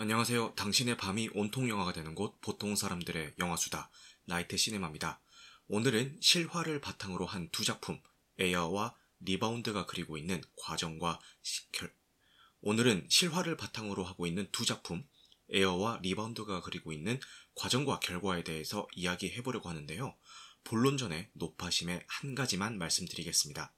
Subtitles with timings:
[0.00, 0.54] 안녕하세요.
[0.54, 3.90] 당신의 밤이 온통 영화가 되는 곳 보통 사람들의 영화수다
[4.26, 5.20] 나이트 시네마입니다.
[5.66, 8.00] 오늘은 실화를 바탕으로 한 두 작품
[8.38, 11.18] 에어와 리바운드가 그리고 있는 과정과
[11.72, 11.92] 결
[12.60, 15.04] 오늘은 실화를 바탕으로 하고 있는 두 작품
[15.50, 17.18] 에어와 리바운드가 그리고 있는
[17.56, 20.16] 과정과 결과에 대해서 이야기해 보려고 하는데요.
[20.62, 23.74] 본론 전에 노파심에 한 가지만 말씀드리겠습니다.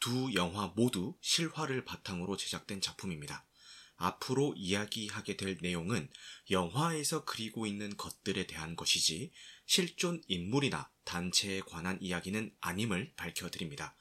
[0.00, 3.46] 두 영화 모두 실화를 바탕으로 제작된 작품입니다.
[3.96, 6.08] 앞으로 이야기하게 될 내용은
[6.50, 9.32] 영화에서 그리고 있는 것들에 대한 것이지
[9.66, 13.94] 실존 인물이나 단체에 관한 이야기는 아님을 밝혀드립니다.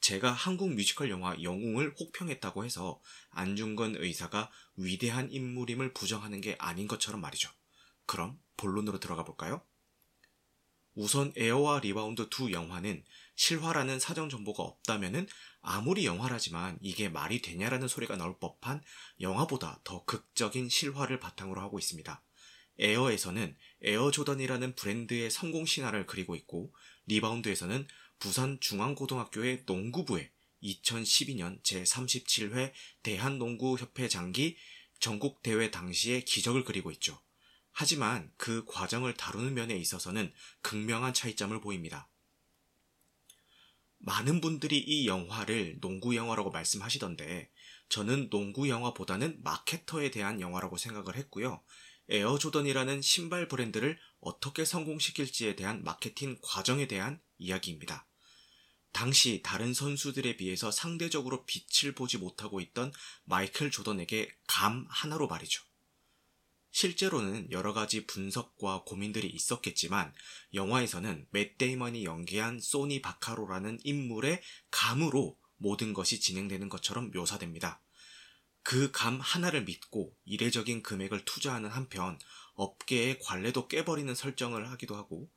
[0.00, 7.20] 제가 한국 뮤지컬 영화 영웅을 혹평했다고 해서 안중근 의사가 위대한 인물임을 부정하는 게 아닌 것처럼
[7.20, 7.50] 말이죠.
[8.06, 9.62] 그럼 본론으로 들어가 볼까요?
[10.94, 13.04] 우선 에어와 리바운드 두 영화는
[13.38, 15.28] 실화라는 사전 정보가 없다면은
[15.60, 18.82] 아무리 영화라지만 이게 말이 되냐라는 소리가 나올 법한
[19.20, 22.22] 영화보다 더 극적인 실화를 바탕으로 하고 있습니다.
[22.80, 26.74] 에어에서는 에어 조던이라는 브랜드의 성공 신화를 그리고 있고
[27.06, 27.86] 리바운드에서는
[28.18, 30.32] 부산 중앙고등학교의 농구부의
[30.64, 32.72] 2012년 제37회
[33.04, 34.56] 대한농구협회장기
[34.98, 37.20] 전국대회 당시의 기적을 그리고 있죠.
[37.70, 42.10] 하지만 그 과정을 다루는 면에 있어서는 극명한 차이점을 보입니다.
[44.08, 47.50] 많은 분들이 이 영화를 농구 영화라고 말씀하시던데
[47.90, 51.62] 저는 농구 영화보다는 마케터에 대한 영화라고 생각을 했고요.
[52.08, 58.06] 에어 조던이라는 신발 브랜드를 어떻게 성공시킬지에 대한 마케팅 과정에 대한 이야기입니다.
[58.92, 62.90] 당시 다른 선수들에 비해서 상대적으로 빛을 보지 못하고 있던
[63.24, 65.62] 마이클 조던에게 감 하나로 말이죠.
[66.78, 70.14] 실제로는 여러 가지 분석과 고민들이 있었겠지만
[70.54, 74.40] 영화에서는 맷 데이먼이 연기한 소니 바카로라는 인물의
[74.70, 77.82] 감으로 모든 것이 진행되는 것처럼 묘사됩니다.
[78.62, 82.16] 그 감 하나를 믿고 이례적인 금액을 투자하는 한편
[82.54, 85.28] 업계의 관례도 깨버리는 설정을 하기도 하고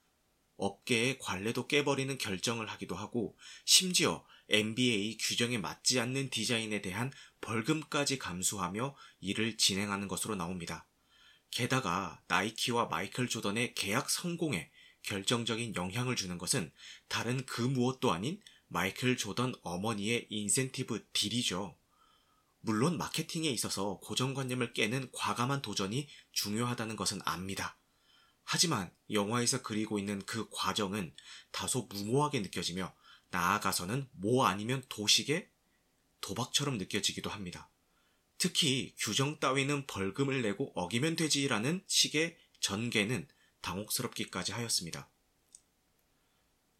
[0.58, 3.36] 업계의 관례도 깨버리는 결정을 하기도 하고
[3.66, 10.86] 심지어 NBA 규정에 맞지 않는 디자인에 대한 벌금까지 감수하며 일을 진행하는 것으로 나옵니다.
[11.52, 14.72] 게다가 나이키와 마이클 조던의 계약 성공에
[15.04, 16.72] 결정적인 영향을 주는 것은
[17.08, 21.78] 다른 그 무엇도 아닌 마이클 조던 어머니의 인센티브 딜이죠.
[22.62, 27.78] 물론 마케팅에 있어서 고정관념을 깨는 과감한 도전이 중요하다는 것은 압니다.
[28.44, 31.14] 하지만 영화에서 그리고 있는 그 과정은
[31.52, 32.94] 다소 무모하게 느껴지며
[33.30, 35.50] 나아가서는 뭐 아니면 도식의
[36.22, 37.71] 도박처럼 느껴지기도 합니다.
[38.42, 43.28] 특히 규정 따위는 벌금을 내고 어기면 되지라는 식의 전개는
[43.62, 45.12] 당혹스럽기까지 하였습니다.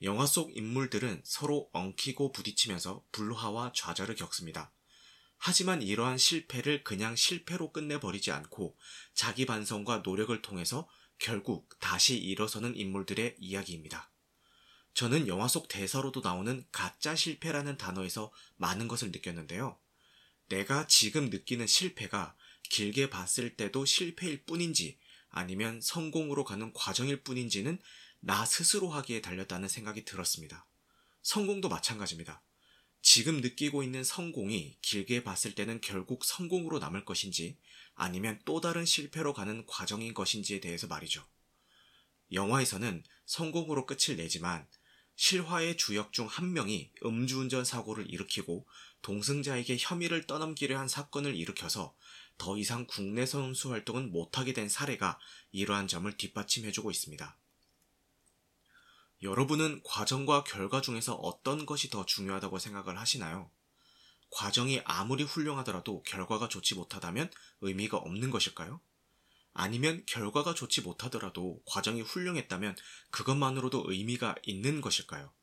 [0.02, 4.74] 영화 속 인물들은 서로 엉키고 부딪히면서 불화와 좌절을 겪습니다.
[5.38, 8.76] 하지만 이러한 실패를 그냥 실패로 끝내버리지 않고
[9.14, 10.90] 자기 반성과 노력을 통해서
[11.20, 14.10] 결국 다시 일어서는 인물들의 이야기입니다.
[14.96, 19.80] 저는 영화 속 대사로도 나오는 가짜 실패라는 단어에서 많은 것을 느꼈는데요.
[20.52, 27.80] 내가 지금 느끼는 실패가 길게 봤을 때도 실패일 뿐인지 아니면 성공으로 가는 과정일 뿐인지는
[28.20, 30.68] 나 스스로 하기에 달렸다는 생각이 들었습니다.
[31.22, 32.44] 성공도 마찬가지입니다.
[33.02, 37.58] 지금 느끼고 있는 성공이 길게 봤을 때는 결국 성공으로 남을 것인지
[37.96, 41.26] 아니면 또 다른 실패로 가는 과정인 것인지에 대해서 말이죠.
[42.34, 44.68] 영화에서는 성공으로 끝을 내지만
[45.16, 48.68] 실화의 주역 중 한 명이 음주운전 사고를 일으키고
[49.02, 51.96] 동승자에게 혐의를 떠넘기려 한 사건을 일으켜서
[52.38, 55.20] 더 이상 국내 선수 활동은 못하게 된 사례가
[55.52, 57.38] 이러한 점을 뒷받침해주고 있습니다.
[59.22, 63.52] 여러분은 과정과 결과 중에서 어떤 것이 더 중요하다고 생각을 하시나요?
[64.32, 68.82] 과정이 아무리 훌륭하더라도 결과가 좋지 못하다면 의미가 없는 것일까요?
[69.54, 72.76] 아니면 결과가 좋지 못하더라도 과정이 훌륭했다면
[73.12, 75.34] 그것만으로도 의미가 있는 것일까요?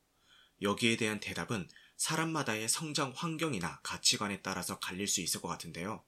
[0.62, 6.04] 여기에 대한 대답은 사람마다의 성장 환경이나 가치관에 따라서 갈릴 수 있을 것 같은데요.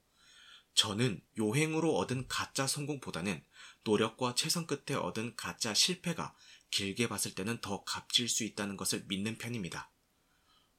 [0.73, 3.43] 저는 요행으로 얻은 가짜 성공보다는
[3.83, 6.33] 노력과 최선 끝에 얻은 가짜 실패가
[6.69, 9.91] 길게 봤을 때는 더 값질 수 있다는 것을 믿는 편입니다.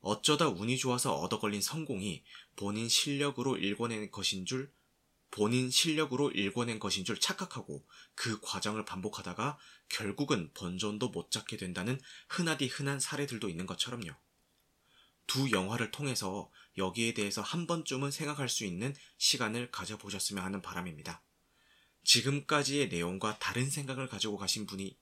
[0.00, 2.24] 어쩌다 운이 좋아서 얻어 걸린 성공이
[2.56, 4.72] 본인 실력으로 일궈낸 것인 줄
[5.32, 7.84] 본인 실력으로 일궈낸 것인 줄 착각하고
[8.14, 9.58] 그 과정을 반복하다가
[9.88, 11.98] 결국은 본전도 못 잡게 된다는
[12.28, 14.12] 흔하디 흔한 사례들도 있는 것처럼요.
[15.26, 21.22] 두 영화를 통해서 여기에 대해서 한 번쯤은 생각할 수 있는 시간을 가져보셨으면 하는 바람입니다.
[22.04, 24.98] 지금까지의 내용과 다른 생각을 가지고 가신 분이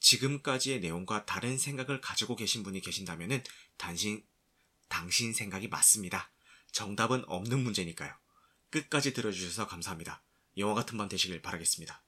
[0.00, 3.42] 지금까지의 내용과 다른 생각을 가지고 계신 분이 계신다면
[3.78, 4.22] 당신,
[4.88, 6.30] 당신 생각이 맞습니다.
[6.72, 8.21] 정답은 없는 문제니까요.
[8.72, 10.24] 끝까지 들어주셔서 감사합니다.
[10.56, 12.02] 영화 같은 밤 되시길 바라겠습니다.